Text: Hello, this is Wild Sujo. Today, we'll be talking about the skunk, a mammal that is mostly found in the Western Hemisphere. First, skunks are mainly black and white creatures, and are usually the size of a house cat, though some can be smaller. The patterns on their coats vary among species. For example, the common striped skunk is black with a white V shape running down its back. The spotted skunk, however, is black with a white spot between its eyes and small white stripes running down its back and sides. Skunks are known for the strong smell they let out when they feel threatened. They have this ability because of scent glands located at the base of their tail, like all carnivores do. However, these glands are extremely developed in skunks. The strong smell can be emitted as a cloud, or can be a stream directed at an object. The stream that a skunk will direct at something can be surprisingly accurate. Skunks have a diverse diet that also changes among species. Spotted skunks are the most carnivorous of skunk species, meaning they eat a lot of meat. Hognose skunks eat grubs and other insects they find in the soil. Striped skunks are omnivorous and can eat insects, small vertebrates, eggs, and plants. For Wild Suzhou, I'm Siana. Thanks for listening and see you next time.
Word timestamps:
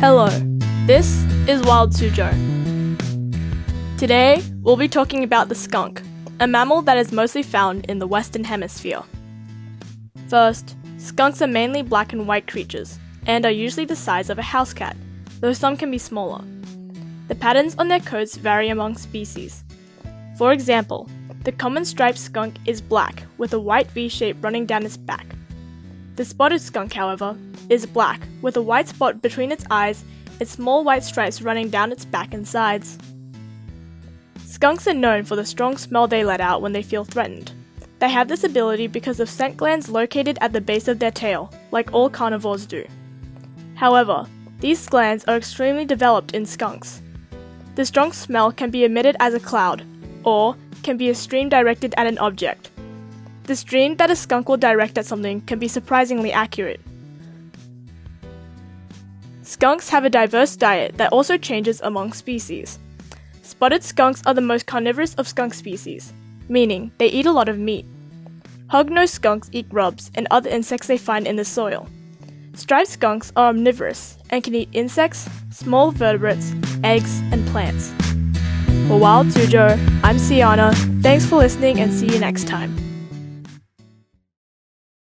Hello, 0.00 0.28
this 0.86 1.24
is 1.48 1.60
Wild 1.62 1.90
Sujo. 1.90 2.30
Today, 3.98 4.40
we'll 4.62 4.76
be 4.76 4.86
talking 4.86 5.24
about 5.24 5.48
the 5.48 5.56
skunk, 5.56 6.02
a 6.38 6.46
mammal 6.46 6.82
that 6.82 6.96
is 6.96 7.10
mostly 7.10 7.42
found 7.42 7.84
in 7.86 7.98
the 7.98 8.06
Western 8.06 8.44
Hemisphere. 8.44 9.02
First, 10.28 10.76
skunks 10.98 11.42
are 11.42 11.48
mainly 11.48 11.82
black 11.82 12.12
and 12.12 12.28
white 12.28 12.46
creatures, 12.46 12.96
and 13.26 13.44
are 13.44 13.50
usually 13.50 13.86
the 13.86 13.96
size 13.96 14.30
of 14.30 14.38
a 14.38 14.42
house 14.54 14.72
cat, 14.72 14.96
though 15.40 15.52
some 15.52 15.76
can 15.76 15.90
be 15.90 15.98
smaller. 15.98 16.44
The 17.26 17.34
patterns 17.34 17.74
on 17.76 17.88
their 17.88 17.98
coats 17.98 18.36
vary 18.36 18.68
among 18.68 18.98
species. 18.98 19.64
For 20.36 20.52
example, 20.52 21.10
the 21.42 21.50
common 21.50 21.84
striped 21.84 22.18
skunk 22.18 22.54
is 22.66 22.80
black 22.80 23.24
with 23.36 23.52
a 23.52 23.58
white 23.58 23.90
V 23.90 24.08
shape 24.08 24.36
running 24.44 24.64
down 24.64 24.86
its 24.86 24.96
back. 24.96 25.26
The 26.18 26.24
spotted 26.24 26.60
skunk, 26.60 26.94
however, 26.94 27.38
is 27.68 27.86
black 27.86 28.26
with 28.42 28.56
a 28.56 28.60
white 28.60 28.88
spot 28.88 29.22
between 29.22 29.52
its 29.52 29.64
eyes 29.70 30.02
and 30.40 30.48
small 30.48 30.82
white 30.82 31.04
stripes 31.04 31.40
running 31.40 31.70
down 31.70 31.92
its 31.92 32.04
back 32.04 32.34
and 32.34 32.46
sides. 32.46 32.98
Skunks 34.44 34.88
are 34.88 34.94
known 34.94 35.22
for 35.22 35.36
the 35.36 35.46
strong 35.46 35.76
smell 35.76 36.08
they 36.08 36.24
let 36.24 36.40
out 36.40 36.60
when 36.60 36.72
they 36.72 36.82
feel 36.82 37.04
threatened. 37.04 37.52
They 38.00 38.08
have 38.08 38.26
this 38.26 38.42
ability 38.42 38.88
because 38.88 39.20
of 39.20 39.30
scent 39.30 39.56
glands 39.56 39.88
located 39.88 40.38
at 40.40 40.52
the 40.52 40.60
base 40.60 40.88
of 40.88 40.98
their 40.98 41.12
tail, 41.12 41.52
like 41.70 41.94
all 41.94 42.10
carnivores 42.10 42.66
do. 42.66 42.84
However, 43.76 44.26
these 44.58 44.88
glands 44.88 45.24
are 45.26 45.36
extremely 45.36 45.84
developed 45.84 46.34
in 46.34 46.46
skunks. 46.46 47.00
The 47.76 47.86
strong 47.86 48.10
smell 48.10 48.50
can 48.50 48.72
be 48.72 48.82
emitted 48.82 49.14
as 49.20 49.34
a 49.34 49.38
cloud, 49.38 49.84
or 50.24 50.56
can 50.82 50.96
be 50.96 51.10
a 51.10 51.14
stream 51.14 51.48
directed 51.48 51.94
at 51.96 52.08
an 52.08 52.18
object. 52.18 52.72
The 53.48 53.56
stream 53.56 53.96
that 53.96 54.10
a 54.10 54.14
skunk 54.14 54.46
will 54.46 54.58
direct 54.58 54.98
at 54.98 55.06
something 55.06 55.40
can 55.40 55.58
be 55.58 55.68
surprisingly 55.68 56.30
accurate. 56.30 56.82
Skunks 59.40 59.88
have 59.88 60.04
a 60.04 60.10
diverse 60.10 60.54
diet 60.54 60.98
that 60.98 61.10
also 61.14 61.38
changes 61.38 61.80
among 61.80 62.12
species. 62.12 62.78
Spotted 63.40 63.82
skunks 63.82 64.22
are 64.26 64.34
the 64.34 64.42
most 64.42 64.66
carnivorous 64.66 65.14
of 65.14 65.26
skunk 65.26 65.54
species, 65.54 66.12
meaning 66.50 66.92
they 66.98 67.06
eat 67.06 67.24
a 67.24 67.32
lot 67.32 67.48
of 67.48 67.58
meat. 67.58 67.86
Hognose 68.66 69.08
skunks 69.08 69.48
eat 69.50 69.70
grubs 69.70 70.10
and 70.14 70.28
other 70.30 70.50
insects 70.50 70.86
they 70.86 70.98
find 70.98 71.26
in 71.26 71.36
the 71.36 71.44
soil. 71.46 71.88
Striped 72.52 72.90
skunks 72.90 73.32
are 73.34 73.48
omnivorous 73.48 74.18
and 74.28 74.44
can 74.44 74.54
eat 74.54 74.68
insects, 74.74 75.26
small 75.48 75.90
vertebrates, 75.90 76.52
eggs, 76.84 77.20
and 77.32 77.48
plants. 77.48 77.94
For 78.88 78.98
Wild 78.98 79.28
Suzhou, 79.28 79.70
I'm 80.04 80.16
Siana. 80.16 80.74
Thanks 81.02 81.24
for 81.24 81.36
listening 81.36 81.80
and 81.80 81.90
see 81.90 82.12
you 82.12 82.18
next 82.18 82.46
time. 82.46 82.76